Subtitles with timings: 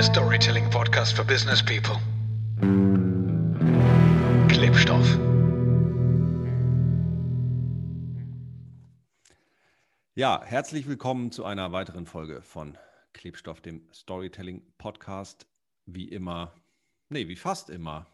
[0.00, 2.00] der Storytelling Podcast für Business People.
[4.48, 5.18] Klebstoff.
[10.14, 12.78] Ja, herzlich willkommen zu einer weiteren Folge von
[13.12, 15.46] Klebstoff, dem Storytelling Podcast.
[15.84, 16.54] Wie immer,
[17.10, 18.06] nee, wie fast immer,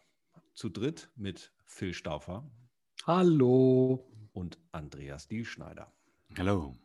[0.55, 2.43] zu dritt mit Phil Stauffer.
[3.05, 4.11] Hallo.
[4.33, 5.89] Und Andreas Dielschneider.
[6.37, 6.75] Hallo.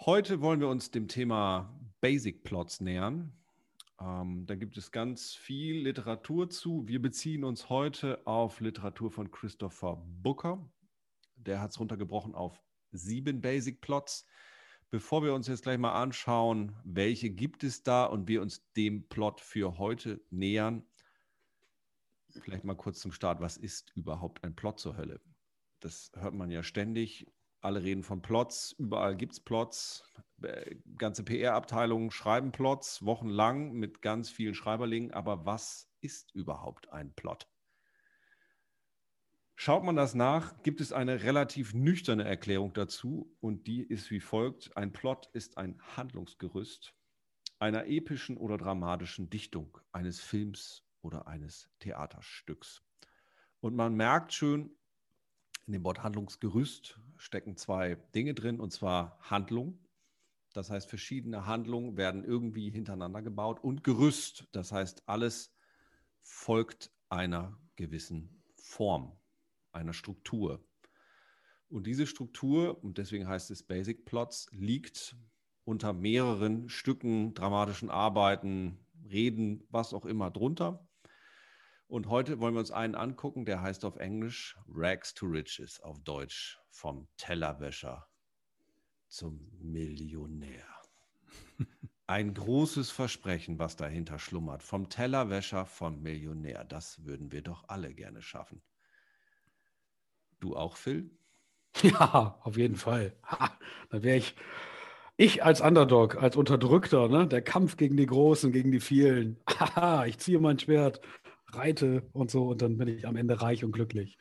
[0.00, 3.32] Heute wollen wir uns dem Thema Basic Plots nähern.
[4.00, 6.86] Ähm, da gibt es ganz viel Literatur zu.
[6.86, 10.70] Wir beziehen uns heute auf Literatur von Christopher Booker.
[11.36, 14.26] Der hat es runtergebrochen auf sieben Basic Plots.
[14.90, 19.08] Bevor wir uns jetzt gleich mal anschauen, welche gibt es da und wir uns dem
[19.08, 20.86] Plot für heute nähern,
[22.28, 25.20] vielleicht mal kurz zum Start, was ist überhaupt ein Plot zur Hölle?
[25.80, 27.26] Das hört man ja ständig
[27.60, 30.12] alle reden von Plots, überall gibt es Plots.
[30.42, 35.12] Äh, ganze PR-Abteilungen schreiben Plots wochenlang mit ganz vielen Schreiberlingen.
[35.12, 37.48] Aber was ist überhaupt ein Plot?
[39.54, 44.20] Schaut man das nach, gibt es eine relativ nüchterne Erklärung dazu und die ist wie
[44.20, 44.76] folgt.
[44.76, 46.94] Ein Plot ist ein Handlungsgerüst
[47.58, 52.82] einer epischen oder dramatischen Dichtung, eines Films oder eines Theaterstücks.
[53.60, 54.76] Und man merkt schön,
[55.66, 59.78] in dem Wort Handlungsgerüst stecken zwei Dinge drin, und zwar Handlung.
[60.52, 64.48] Das heißt, verschiedene Handlungen werden irgendwie hintereinander gebaut und Gerüst.
[64.52, 65.54] Das heißt, alles
[66.22, 69.12] folgt einer gewissen Form,
[69.72, 70.64] einer Struktur.
[71.68, 75.16] Und diese Struktur, und deswegen heißt es Basic Plots, liegt
[75.64, 78.78] unter mehreren Stücken, dramatischen Arbeiten,
[79.10, 80.85] Reden, was auch immer drunter.
[81.88, 86.00] Und heute wollen wir uns einen angucken, der heißt auf Englisch Rags to Riches, auf
[86.00, 88.08] Deutsch vom Tellerwäscher
[89.08, 90.66] zum Millionär.
[92.08, 94.64] Ein großes Versprechen, was dahinter schlummert.
[94.64, 96.64] Vom Tellerwäscher vom Millionär.
[96.64, 98.62] Das würden wir doch alle gerne schaffen.
[100.40, 101.10] Du auch, Phil?
[101.82, 103.14] Ja, auf jeden Fall.
[103.22, 103.50] Ha,
[103.90, 104.34] da wäre ich,
[105.18, 107.26] ich als Underdog, als Unterdrückter, ne?
[107.28, 109.38] der Kampf gegen die Großen, gegen die vielen.
[109.46, 111.02] Haha, ich ziehe mein Schwert
[111.52, 114.18] reite und so und dann bin ich am Ende reich und glücklich.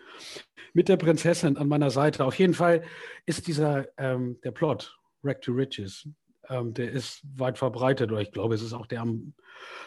[0.73, 2.25] Mit der Prinzessin an meiner Seite.
[2.25, 2.83] Auf jeden Fall
[3.25, 6.07] ist dieser, ähm, der Plot, Rack to Riches,
[6.49, 9.33] ähm, der ist weit verbreitet oder ich glaube, es ist auch der am,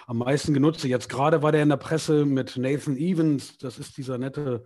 [0.06, 0.88] am meisten genutzte.
[0.88, 4.64] Jetzt gerade war der in der Presse mit Nathan Evans, das ist dieser nette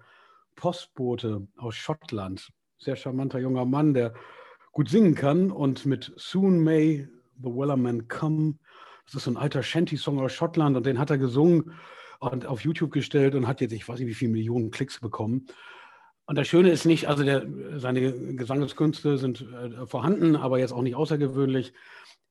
[0.56, 2.48] Postbote aus Schottland.
[2.78, 4.14] Sehr charmanter junger Mann, der
[4.72, 8.58] gut singen kann und mit Soon May the Wellerman Come.
[9.04, 11.72] Das ist so ein alter Shanty-Song aus Schottland und den hat er gesungen
[12.30, 15.46] und auf YouTube gestellt und hat jetzt, ich weiß nicht, wie viele Millionen Klicks bekommen.
[16.24, 17.44] Und das Schöne ist nicht, also der,
[17.76, 21.72] seine Gesangskünste sind äh, vorhanden, aber jetzt auch nicht außergewöhnlich.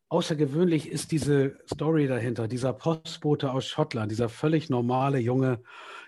[0.07, 5.61] Außergewöhnlich ist diese Story dahinter, dieser Postbote aus Schottland, dieser völlig normale Junge,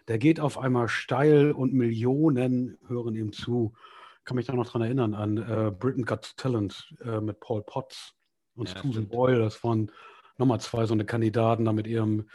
[0.07, 3.73] der geht auf einmal steil und Millionen hören ihm zu.
[4.19, 7.63] Ich kann mich da noch dran erinnern an äh, Britain Got Talent äh, mit Paul
[7.63, 8.13] Potts
[8.55, 9.39] und ja, Susan Boyle.
[9.39, 9.91] Das waren
[10.37, 12.29] nochmal zwei so eine Kandidaten da mit ihrem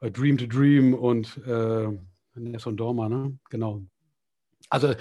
[0.00, 1.88] Dream to Dream und äh,
[2.34, 3.38] Nelson Dorma, ne?
[3.50, 3.82] Genau.
[4.68, 4.94] Also,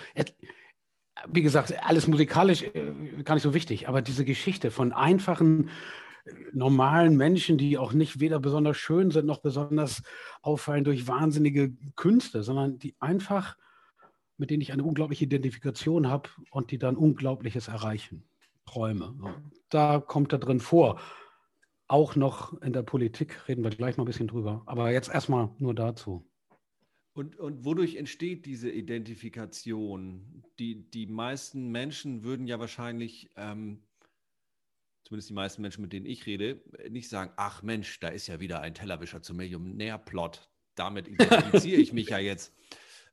[1.27, 5.69] wie gesagt, alles musikalisch äh, gar nicht so wichtig, aber diese Geschichte von einfachen,
[6.53, 10.01] normalen Menschen, die auch nicht weder besonders schön sind noch besonders
[10.41, 13.57] auffallen durch wahnsinnige Künste, sondern die einfach,
[14.37, 18.23] mit denen ich eine unglaubliche Identifikation habe und die dann Unglaubliches erreichen.
[18.65, 19.13] Träume.
[19.69, 20.99] Da kommt da drin vor
[21.87, 24.63] auch noch in der Politik, reden wir gleich mal ein bisschen drüber.
[24.65, 26.27] Aber jetzt erstmal nur dazu.
[27.13, 30.43] Und, und wodurch entsteht diese Identifikation?
[30.59, 33.83] Die, die meisten Menschen würden ja wahrscheinlich, ähm,
[35.03, 38.39] zumindest die meisten Menschen, mit denen ich rede, nicht sagen, ach Mensch, da ist ja
[38.39, 40.49] wieder ein Tellerwischer zum Millionärplot.
[40.75, 42.53] Damit identifiziere ich mich ja jetzt.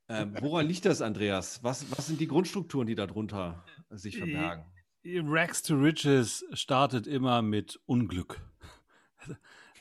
[0.08, 1.62] Ähm, woran liegt das, Andreas?
[1.62, 4.64] Was, was sind die Grundstrukturen, die darunter sich verbergen?
[5.04, 8.40] Rags to Riches startet immer mit Unglück.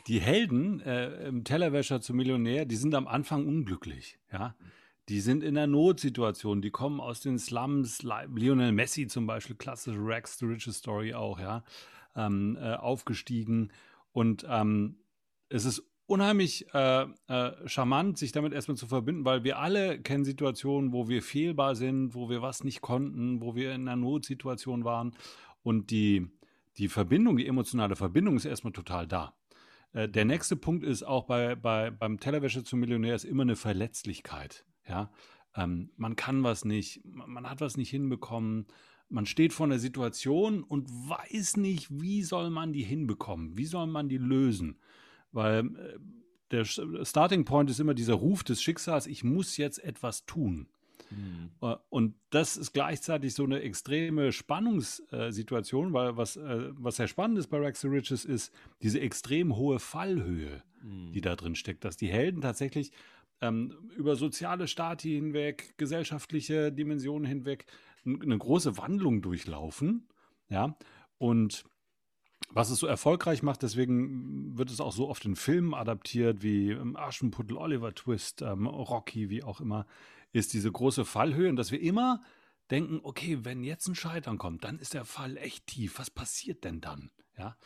[0.07, 4.55] Die Helden äh, im Tellerwäscher zum Millionär, die sind am Anfang unglücklich, ja.
[5.09, 9.99] Die sind in einer Notsituation, die kommen aus den Slums, Lionel Messi zum Beispiel, klassische
[9.99, 11.63] Rags to Riches Story auch, ja,
[12.15, 13.71] ähm, äh, aufgestiegen.
[14.13, 14.97] Und ähm,
[15.49, 20.25] es ist unheimlich äh, äh, charmant, sich damit erstmal zu verbinden, weil wir alle kennen
[20.25, 24.83] Situationen, wo wir fehlbar sind, wo wir was nicht konnten, wo wir in einer Notsituation
[24.83, 25.15] waren.
[25.63, 26.27] Und die,
[26.77, 29.35] die Verbindung, die emotionale Verbindung ist erstmal total da.
[29.93, 33.55] Äh, der nächste Punkt ist auch bei, bei, beim Tellerwäsche zum Millionär ist immer eine
[33.55, 34.65] Verletzlichkeit.
[34.87, 35.11] Ja?
[35.55, 38.67] Ähm, man kann was nicht, man hat was nicht hinbekommen,
[39.09, 43.87] man steht vor einer Situation und weiß nicht, wie soll man die hinbekommen, wie soll
[43.87, 44.79] man die lösen.
[45.31, 45.99] weil äh,
[46.51, 50.67] der Starting Point ist immer dieser Ruf des Schicksals, ich muss jetzt etwas tun.
[51.11, 51.49] Mhm.
[51.89, 57.47] Und das ist gleichzeitig so eine extreme Spannungssituation, weil was, äh, was sehr spannend ist
[57.47, 61.11] bei Rex the Riches ist diese extrem hohe Fallhöhe, mhm.
[61.11, 62.91] die da drin steckt, dass die Helden tatsächlich
[63.41, 67.65] ähm, über soziale Stati hinweg, gesellschaftliche Dimensionen hinweg
[68.05, 70.07] eine große Wandlung durchlaufen.
[70.49, 70.75] Ja,
[71.17, 71.65] und
[72.53, 76.71] was es so erfolgreich macht, deswegen wird es auch so oft in Filmen adaptiert, wie
[76.71, 79.85] ähm, Aschenputtel, Oliver Twist, ähm, Rocky, wie auch immer,
[80.33, 82.23] ist diese große Fallhöhe und dass wir immer
[82.69, 85.99] denken, okay, wenn jetzt ein Scheitern kommt, dann ist der Fall echt tief.
[85.99, 87.11] Was passiert denn dann?
[87.37, 87.57] Ja.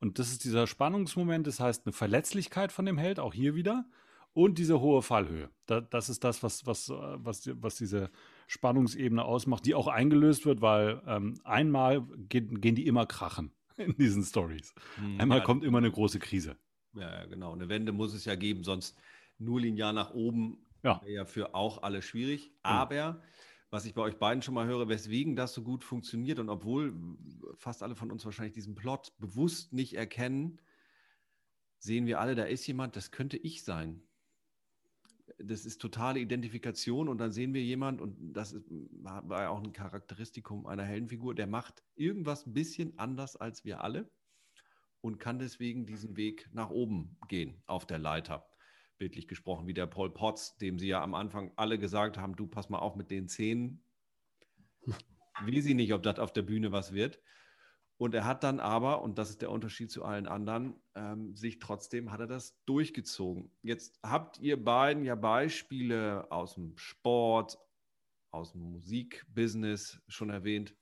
[0.00, 3.86] Und das ist dieser Spannungsmoment, das heißt eine Verletzlichkeit von dem Held, auch hier wieder,
[4.32, 5.48] und diese hohe Fallhöhe.
[5.64, 8.10] Da, das ist das, was, was, was, was diese
[8.48, 13.96] Spannungsebene ausmacht, die auch eingelöst wird, weil ähm, einmal gehen, gehen die immer krachen in
[13.96, 14.74] diesen Stories.
[14.96, 16.56] Hm, Einmal ja, kommt immer eine große Krise.
[16.92, 17.52] Ja, genau.
[17.52, 18.98] Eine Wende muss es ja geben, sonst
[19.38, 22.46] nur linear nach oben ja, ja für auch alle schwierig.
[22.46, 22.52] Hm.
[22.62, 23.22] Aber
[23.70, 26.94] was ich bei euch beiden schon mal höre, weswegen das so gut funktioniert und obwohl
[27.56, 30.60] fast alle von uns wahrscheinlich diesen Plot bewusst nicht erkennen,
[31.78, 34.02] sehen wir alle, da ist jemand, das könnte ich sein.
[35.38, 39.62] Das ist totale Identifikation und dann sehen wir jemand und das ist, war ja auch
[39.62, 44.08] ein Charakteristikum einer Heldenfigur, der macht irgendwas ein bisschen anders als wir alle
[45.00, 48.48] und kann deswegen diesen Weg nach oben gehen auf der Leiter
[48.98, 52.46] bildlich gesprochen, wie der Paul Potts, dem sie ja am Anfang alle gesagt haben, du
[52.46, 53.82] pass mal auf mit den Zähnen.
[55.44, 57.20] Will sie nicht, ob das auf der Bühne was wird.
[57.98, 61.58] Und er hat dann aber, und das ist der Unterschied zu allen anderen, ähm, sich
[61.58, 63.50] trotzdem hat er das durchgezogen.
[63.62, 67.58] Jetzt habt ihr beiden ja Beispiele aus dem Sport,
[68.30, 70.74] aus dem Musikbusiness schon erwähnt.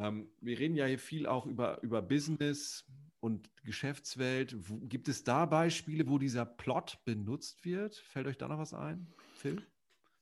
[0.00, 2.86] Ähm, wir reden ja hier viel auch über, über Business,
[3.20, 4.56] und Geschäftswelt.
[4.68, 7.94] Wo, gibt es da Beispiele, wo dieser Plot benutzt wird?
[7.96, 9.62] Fällt euch da noch was ein, Phil?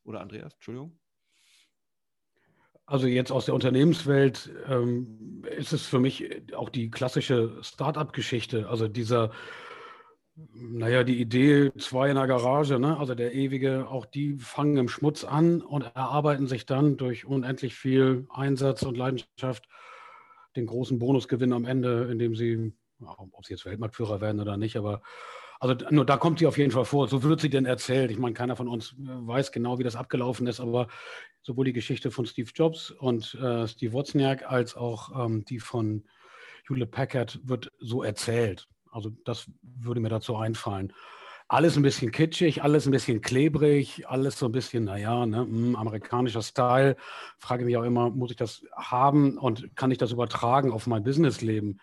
[0.04, 0.54] Oder Andreas?
[0.54, 0.98] Entschuldigung.
[2.86, 8.69] Also jetzt aus der Unternehmenswelt ähm, ist es für mich auch die klassische Start-up-Geschichte.
[8.69, 9.30] Also dieser,
[10.52, 12.96] naja, die Idee, zwei in der Garage, ne?
[12.99, 17.75] also der ewige, auch die fangen im Schmutz an und erarbeiten sich dann durch unendlich
[17.75, 19.69] viel Einsatz und Leidenschaft
[20.56, 25.02] den großen Bonusgewinn am Ende, indem sie ob sie jetzt Weltmarktführer werden oder nicht, aber
[25.61, 27.08] also nur da kommt sie auf jeden Fall vor.
[27.08, 28.11] So wird sie denn erzählt.
[28.11, 30.88] Ich meine, keiner von uns äh, weiß genau, wie das abgelaufen ist, aber
[31.43, 36.05] sowohl die Geschichte von Steve Jobs und äh, Steve Wozniak als auch ähm, die von
[36.69, 38.69] Hewlett Packard wird so erzählt.
[38.93, 40.93] Also das würde mir dazu einfallen
[41.49, 45.76] alles ein bisschen kitschig, alles ein bisschen klebrig, alles so ein bisschen, naja, ne, hm,
[45.76, 46.96] amerikanischer Style.
[47.38, 51.05] Frage mich auch immer, muss ich das haben und kann ich das übertragen auf mein
[51.05, 51.81] Businessleben?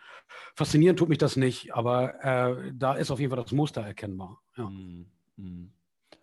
[0.56, 4.40] Faszinieren tut mich das nicht, aber äh, da ist auf jeden Fall das Muster erkennbar.
[4.56, 4.70] Ja.
[4.70, 5.08] Mm,
[5.38, 5.72] mm.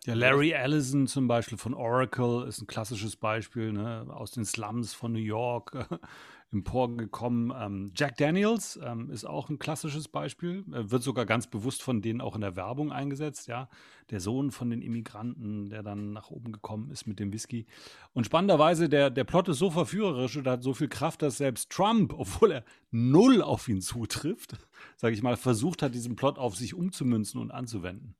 [0.05, 4.93] Ja, Larry Ellison zum Beispiel von Oracle ist ein klassisches Beispiel, ne, aus den Slums
[4.93, 5.87] von New York
[6.51, 7.53] emporgekommen.
[7.57, 12.01] Ähm, Jack Daniels ähm, ist auch ein klassisches Beispiel, er wird sogar ganz bewusst von
[12.01, 13.69] denen auch in der Werbung eingesetzt, ja.
[14.09, 17.65] Der Sohn von den Immigranten, der dann nach oben gekommen ist mit dem Whisky.
[18.11, 21.69] Und spannenderweise, der, der Plot ist so verführerisch und hat so viel Kraft, dass selbst
[21.69, 24.57] Trump, obwohl er null auf ihn zutrifft,
[24.97, 28.15] sage ich mal, versucht hat, diesen Plot auf sich umzumünzen und anzuwenden.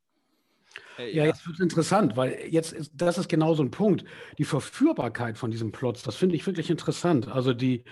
[0.97, 4.05] Äh, ja, jetzt wird es interessant, weil jetzt ist, das ist genau so ein Punkt.
[4.37, 7.27] Die Verführbarkeit von diesem Plot, das finde ich wirklich interessant.
[7.27, 7.83] Also die,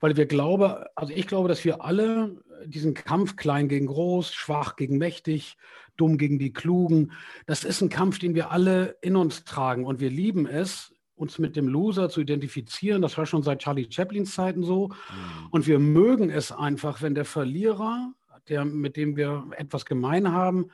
[0.00, 2.36] weil wir glauben, also ich glaube, dass wir alle
[2.66, 5.56] diesen Kampf klein gegen groß, schwach gegen mächtig,
[5.96, 7.12] dumm gegen die Klugen,
[7.46, 11.38] das ist ein Kampf, den wir alle in uns tragen und wir lieben es, uns
[11.38, 13.00] mit dem Loser zu identifizieren.
[13.00, 14.88] Das war schon seit Charlie Chaplins Zeiten so.
[14.88, 15.46] Mhm.
[15.50, 18.12] Und wir mögen es einfach, wenn der Verlierer,
[18.48, 20.70] der, mit dem wir etwas gemein haben,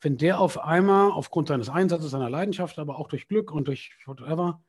[0.00, 3.92] wenn der auf einmal aufgrund seines Einsatzes, seiner Leidenschaft, aber auch durch Glück und durch
[4.06, 4.62] whatever,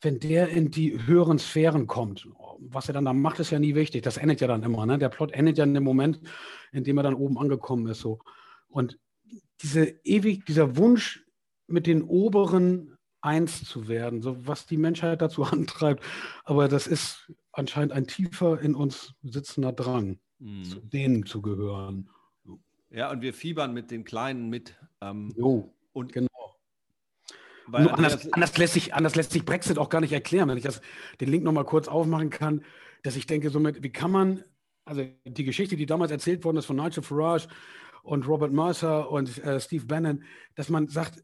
[0.00, 2.28] wenn der in die höheren Sphären kommt,
[2.60, 4.02] was er dann da macht, ist ja nie wichtig.
[4.02, 4.86] Das endet ja dann immer.
[4.86, 4.98] Ne?
[4.98, 6.20] Der Plot endet ja in dem Moment,
[6.72, 8.00] in dem er dann oben angekommen ist.
[8.00, 8.20] So.
[8.68, 8.98] Und
[9.60, 11.24] diese ewig, dieser Wunsch,
[11.66, 16.02] mit den oberen eins zu werden, so was die Menschheit dazu antreibt.
[16.44, 20.64] Aber das ist anscheinend ein tiefer in uns sitzender Drang, mhm.
[20.64, 22.08] zu denen zu gehören.
[22.90, 24.74] Ja, und wir fiebern mit den Kleinen mit.
[25.00, 26.28] Ähm, jo, und genau.
[27.70, 30.48] Anders, anders, lässt sich, anders lässt sich Brexit auch gar nicht erklären.
[30.48, 30.80] Wenn ich das,
[31.20, 32.64] den Link nochmal kurz aufmachen kann,
[33.02, 34.42] dass ich denke, somit, wie kann man,
[34.86, 37.48] also die Geschichte, die damals erzählt worden ist von Nigel Farage
[38.02, 41.22] und Robert Mercer und äh, Steve Bannon, dass man sagt,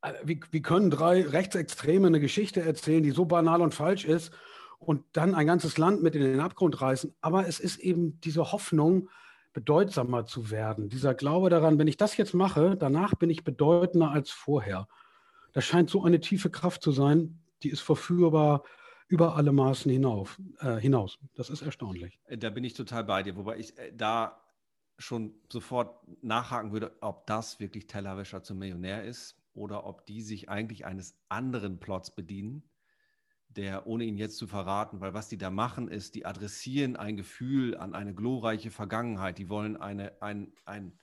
[0.00, 4.32] äh, wie, wie können drei Rechtsextreme eine Geschichte erzählen, die so banal und falsch ist
[4.78, 7.14] und dann ein ganzes Land mit in den Abgrund reißen.
[7.20, 9.10] Aber es ist eben diese Hoffnung,
[9.52, 10.88] bedeutsamer zu werden.
[10.88, 14.88] Dieser Glaube daran, wenn ich das jetzt mache, danach bin ich bedeutender als vorher.
[15.52, 18.64] Das scheint so eine tiefe Kraft zu sein, die ist verführbar
[19.08, 21.18] über alle Maßen hinauf, äh, hinaus.
[21.34, 22.18] Das ist erstaunlich.
[22.30, 24.40] Da bin ich total bei dir, wobei ich äh, da
[24.98, 30.48] schon sofort nachhaken würde, ob das wirklich Tellerwäscher zum Millionär ist oder ob die sich
[30.48, 32.62] eigentlich eines anderen Plots bedienen,
[33.56, 37.16] der, ohne ihn jetzt zu verraten, weil was die da machen, ist, die adressieren ein
[37.16, 39.38] Gefühl an eine glorreiche Vergangenheit.
[39.38, 40.98] Die wollen eine, ein, ein,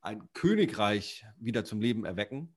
[0.00, 2.54] ein Königreich wieder zum Leben erwecken.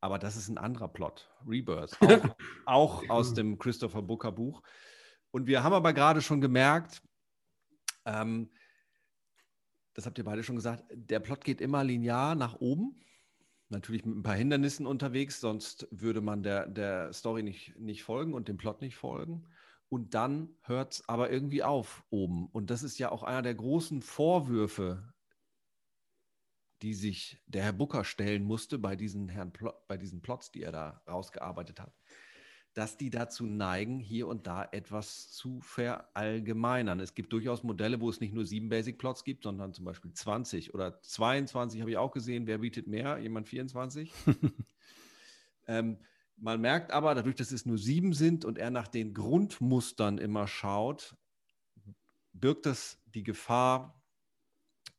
[0.00, 1.30] Aber das ist ein anderer Plot.
[1.46, 1.96] Rebirth.
[2.00, 4.62] Auch, auch aus dem Christopher Booker Buch.
[5.30, 7.02] Und wir haben aber gerade schon gemerkt,
[8.04, 8.50] ähm,
[9.94, 13.00] das habt ihr beide schon gesagt, der Plot geht immer linear nach oben
[13.68, 18.34] natürlich mit ein paar Hindernissen unterwegs, sonst würde man der, der Story nicht, nicht folgen
[18.34, 19.46] und dem Plot nicht folgen.
[19.88, 22.46] Und dann hört es aber irgendwie auf oben.
[22.46, 25.12] Und das ist ja auch einer der großen Vorwürfe,
[26.82, 29.52] die sich der Herr Booker stellen musste bei diesen, Herrn
[29.88, 31.94] bei diesen Plots, die er da rausgearbeitet hat
[32.74, 36.98] dass die dazu neigen, hier und da etwas zu verallgemeinern.
[36.98, 40.12] Es gibt durchaus Modelle, wo es nicht nur sieben Basic Plots gibt, sondern zum Beispiel
[40.12, 42.48] 20 oder 22 habe ich auch gesehen.
[42.48, 43.18] Wer bietet mehr?
[43.18, 44.12] Jemand 24?
[45.68, 45.98] ähm,
[46.36, 50.48] man merkt aber, dadurch, dass es nur sieben sind und er nach den Grundmustern immer
[50.48, 51.16] schaut,
[52.32, 54.02] birgt das die Gefahr,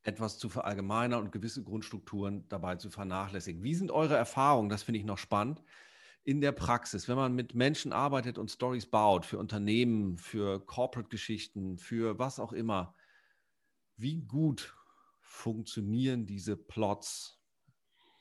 [0.03, 3.63] etwas zu verallgemeinern und gewisse Grundstrukturen dabei zu vernachlässigen.
[3.63, 4.70] Wie sind eure Erfahrungen?
[4.70, 5.62] Das finde ich noch spannend
[6.25, 11.77] in der Praxis, wenn man mit Menschen arbeitet und Stories baut, für Unternehmen, für Corporate-Geschichten,
[11.77, 12.96] für was auch immer,
[13.96, 14.75] wie gut
[15.22, 17.39] funktionieren diese Plots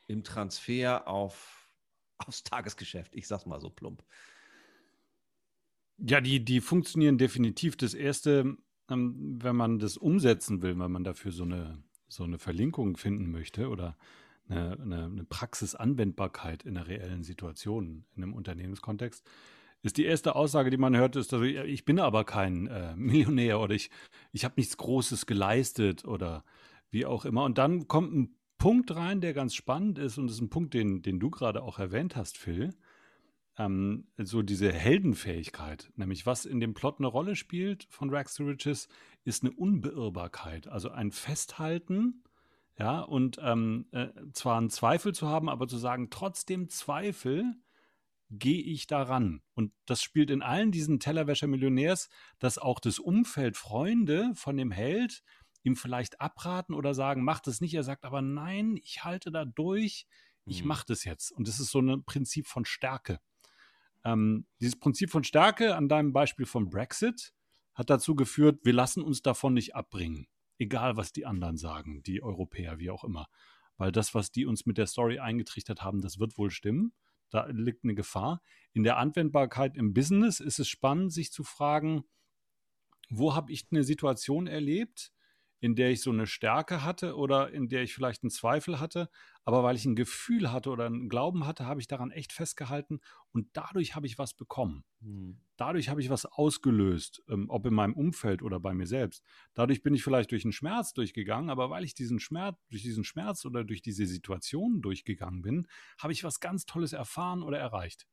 [0.06, 1.72] im Transfer auf,
[2.18, 3.14] aufs Tagesgeschäft?
[3.14, 4.04] Ich sag's mal so plump.
[5.96, 7.76] Ja, die, die funktionieren definitiv.
[7.76, 8.58] Das erste,
[8.90, 13.30] ähm, wenn man das umsetzen will, wenn man dafür so eine, so eine Verlinkung finden
[13.30, 13.96] möchte oder
[14.48, 19.24] eine, eine, eine Praxisanwendbarkeit in einer reellen Situation, in einem Unternehmenskontext,
[19.82, 22.96] ist die erste Aussage, die man hört, ist, dass ich, ich bin aber kein äh,
[22.96, 23.90] Millionär oder ich,
[24.32, 26.44] ich habe nichts Großes geleistet oder
[26.90, 27.44] wie auch immer.
[27.44, 30.74] Und dann kommt ein Punkt rein, der ganz spannend ist und das ist ein Punkt,
[30.74, 32.74] den, den du gerade auch erwähnt hast, Phil.
[33.58, 38.44] Ähm, so diese Heldenfähigkeit, nämlich was in dem Plot eine Rolle spielt von Rags to
[38.44, 38.88] Riches,
[39.24, 42.23] ist eine Unbeirrbarkeit, also ein Festhalten
[42.78, 47.54] ja, und ähm, äh, zwar einen Zweifel zu haben, aber zu sagen, trotzdem Zweifel
[48.30, 49.42] gehe ich daran.
[49.54, 52.08] Und das spielt in allen diesen Tellerwäscher-Millionärs,
[52.40, 55.22] dass auch das Umfeld, Freunde von dem Held
[55.62, 57.74] ihm vielleicht abraten oder sagen, mach das nicht.
[57.74, 60.06] Er sagt aber, nein, ich halte da durch,
[60.44, 60.68] ich mhm.
[60.68, 61.30] mache das jetzt.
[61.30, 63.20] Und das ist so ein Prinzip von Stärke.
[64.04, 67.32] Ähm, dieses Prinzip von Stärke an deinem Beispiel vom Brexit
[67.72, 70.26] hat dazu geführt, wir lassen uns davon nicht abbringen
[70.58, 73.26] egal was die anderen sagen, die Europäer, wie auch immer.
[73.76, 76.92] Weil das, was die uns mit der Story eingetrichtert haben, das wird wohl stimmen.
[77.30, 78.40] Da liegt eine Gefahr.
[78.72, 82.04] In der Anwendbarkeit im Business ist es spannend, sich zu fragen,
[83.10, 85.12] wo habe ich eine Situation erlebt,
[85.64, 89.08] in der ich so eine Stärke hatte oder in der ich vielleicht einen Zweifel hatte,
[89.44, 93.00] aber weil ich ein Gefühl hatte oder einen Glauben hatte, habe ich daran echt festgehalten
[93.32, 94.84] und dadurch habe ich was bekommen.
[95.00, 95.40] Mhm.
[95.56, 99.24] Dadurch habe ich was ausgelöst, ähm, ob in meinem Umfeld oder bei mir selbst.
[99.54, 103.04] Dadurch bin ich vielleicht durch einen Schmerz durchgegangen, aber weil ich diesen Schmerz, durch diesen
[103.04, 105.66] Schmerz oder durch diese Situation durchgegangen bin,
[105.98, 108.06] habe ich was ganz Tolles erfahren oder erreicht.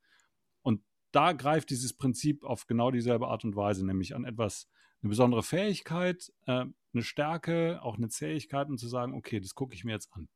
[0.61, 4.69] Und da greift dieses Prinzip auf genau dieselbe Art und Weise, nämlich an etwas,
[5.01, 9.73] eine besondere Fähigkeit, äh, eine Stärke, auch eine Zähigkeit und zu sagen, okay, das gucke
[9.73, 10.29] ich mir jetzt an.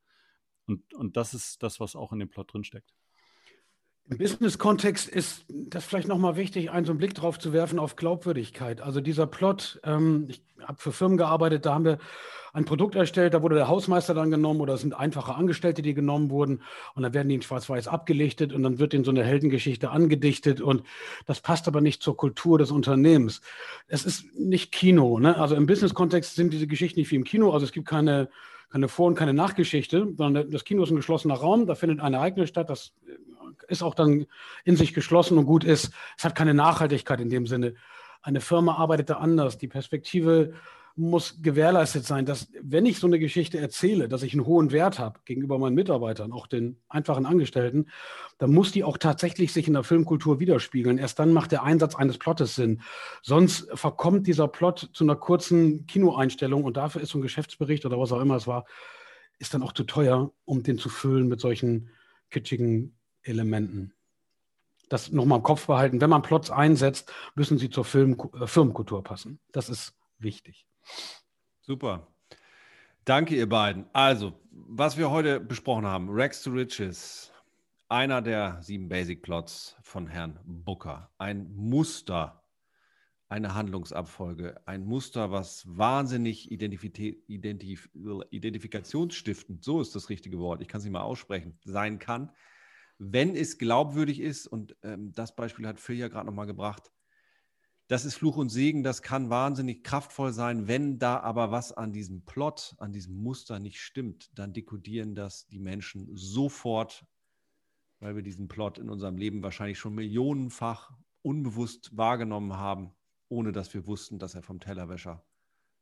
[0.68, 2.94] Und, und das ist das, was auch in dem Plot drin steckt.
[4.08, 7.96] Im Business-Kontext ist das vielleicht nochmal wichtig, einen so einen Blick drauf zu werfen auf
[7.96, 8.80] Glaubwürdigkeit.
[8.80, 11.98] Also dieser Plot, ähm, ich habe für Firmen gearbeitet, da haben wir
[12.54, 15.96] ein Produkt erstellt, da wurde der Hausmeister dann genommen oder es sind einfache Angestellte, die
[15.96, 16.62] genommen wurden
[16.94, 20.62] und dann werden die in Schwarz-Weiß abgelichtet und dann wird ihnen so eine Heldengeschichte angedichtet
[20.62, 20.84] und
[21.26, 23.42] das passt aber nicht zur Kultur des Unternehmens.
[23.88, 25.36] Es ist nicht Kino, ne?
[25.38, 28.30] also im Business-Kontext sind diese Geschichten nicht wie im Kino, also es gibt keine
[28.72, 32.14] keine Vor- und keine Nachgeschichte, sondern das Kino ist ein geschlossener Raum, da findet ein
[32.14, 32.94] Ereignis statt, das
[33.68, 34.26] ist auch dann
[34.64, 35.92] in sich geschlossen und gut ist.
[36.18, 37.76] Es hat keine Nachhaltigkeit in dem Sinne.
[38.22, 39.58] Eine Firma arbeitet da anders.
[39.58, 40.54] Die Perspektive
[40.98, 44.98] muss gewährleistet sein, dass wenn ich so eine Geschichte erzähle, dass ich einen hohen Wert
[44.98, 47.88] habe gegenüber meinen Mitarbeitern, auch den einfachen Angestellten,
[48.38, 50.98] dann muss die auch tatsächlich sich in der Filmkultur widerspiegeln.
[50.98, 52.82] Erst dann macht der Einsatz eines Plottes Sinn.
[53.22, 58.00] Sonst verkommt dieser Plot zu einer kurzen Kinoeinstellung und dafür ist so ein Geschäftsbericht oder
[58.00, 58.66] was auch immer es war,
[59.38, 61.90] ist dann auch zu teuer, um den zu füllen mit solchen
[62.30, 62.95] kitschigen
[63.25, 63.94] Elementen.
[64.89, 66.00] Das nochmal im Kopf behalten.
[66.00, 69.39] Wenn man Plots einsetzt, müssen sie zur Film, äh, Firmenkultur passen.
[69.51, 70.67] Das ist wichtig.
[71.62, 72.08] Super.
[73.03, 73.86] Danke, ihr beiden.
[73.94, 77.32] Also, was wir heute besprochen haben, Rex to Riches,
[77.89, 81.12] einer der sieben Basic Plots von Herrn Booker.
[81.17, 82.44] Ein Muster,
[83.27, 87.89] eine Handlungsabfolge, ein Muster, was wahnsinnig identifi identif
[88.29, 92.32] identifikationsstiftend, so ist das richtige Wort, ich kann es nicht mal aussprechen, sein kann,
[92.98, 94.48] wenn es glaubwürdig ist.
[94.48, 96.92] Und ähm, das Beispiel hat Phil ja gerade nochmal gebracht
[97.88, 100.68] das ist Fluch und Segen, das kann wahnsinnig kraftvoll sein.
[100.68, 105.46] Wenn da aber was an diesem Plot, an diesem Muster nicht stimmt, dann dekodieren das
[105.48, 107.06] die Menschen sofort,
[108.00, 112.92] weil wir diesen Plot in unserem Leben wahrscheinlich schon millionenfach unbewusst wahrgenommen haben,
[113.30, 115.24] ohne dass wir wussten, dass er vom Tellerwäscher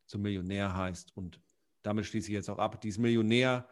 [0.05, 1.15] zum Millionär heißt.
[1.15, 1.39] Und
[1.83, 2.81] damit schließe ich jetzt auch ab.
[2.81, 3.67] Dieses Millionär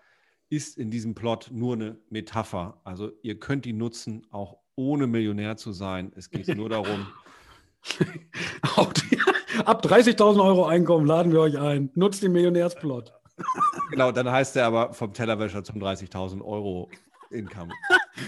[0.51, 2.79] ist in diesem Plot nur eine Metapher.
[2.83, 6.11] Also ihr könnt die nutzen, auch ohne Millionär zu sein.
[6.15, 7.07] Es geht nur darum,
[9.65, 11.89] Ab 30.000 Euro Einkommen laden wir euch ein.
[11.95, 13.13] Nutzt den Millionärsplot.
[13.89, 16.89] Genau, dann heißt er aber vom Tellerwäscher zum 30.000 Euro
[17.29, 17.73] Income.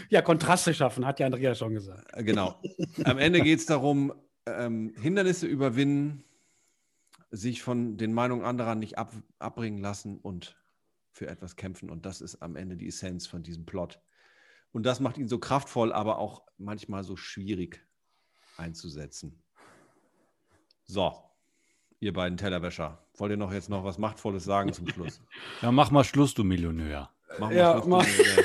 [0.10, 2.08] Ja, Kontraste schaffen, hat ja Andrea schon gesagt.
[2.13, 2.56] Äh, genau.
[3.03, 4.13] Am Ende geht es darum,
[4.48, 6.24] ähm, Hindernisse überwinden,
[7.30, 10.56] sich von den Meinungen anderer nicht ab, abbringen lassen und
[11.13, 11.89] für etwas kämpfen.
[11.89, 14.01] Und das ist am Ende die Essenz von diesem Plot.
[14.74, 17.86] Und das macht ihn so kraftvoll, aber auch manchmal so schwierig
[18.58, 19.41] einzusetzen.
[20.86, 21.13] So,
[22.00, 25.22] ihr beiden Tellerwäscher, wollt ihr noch jetzt noch was Machtvolles sagen zum Schluss?
[25.62, 27.10] Ja, mach mal Schluss, du Millionär.
[27.39, 28.43] Mach mal Ja, Schluss, mach- du Millionär.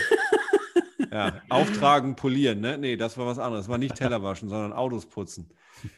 [1.10, 2.76] Ja, auftragen, polieren, ne?
[2.78, 3.64] Nee, das war was anderes.
[3.64, 5.50] Das war nicht Teller waschen, sondern Autos putzen.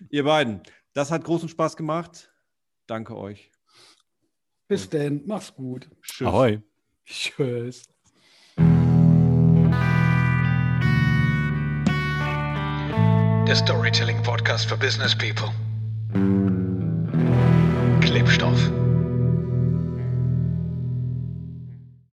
[0.09, 0.63] Ihr beiden,
[0.93, 2.33] das hat großen Spaß gemacht.
[2.87, 3.51] Danke euch.
[4.71, 5.91] Bis denn, mach's gut.
[6.01, 6.29] Tschüss.
[6.29, 6.63] Ahoi.
[7.05, 7.89] Tschüss.
[13.49, 15.51] Der Storytelling Podcast für Business People.